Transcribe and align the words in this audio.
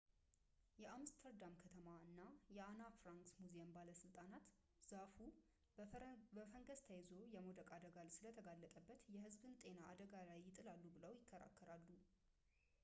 የአምስተርዳም 0.83 1.55
ከተማ 1.63 1.87
እና 2.05 2.21
የአና 2.55 2.81
ፍራንክ 2.99 3.27
ሙዚየም 3.41 3.73
ባለሥልጣናት 3.75 4.45
ዛፉ 4.87 5.17
በፈንገስ 6.37 6.81
ተይዞ 6.87 7.11
የመውደቅ 7.35 7.69
አደጋ 7.77 7.97
ስለተጋረጠበት 8.17 9.03
የህዝብ 9.15 9.43
ጤናን 9.61 9.89
አደጋ 9.91 10.13
ላይ 10.31 10.41
ይጥላሉ 10.47 10.83
ብለው 10.95 11.13
ይከራከራሉ 11.19 11.87